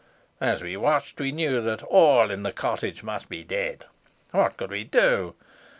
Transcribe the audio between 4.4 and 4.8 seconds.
could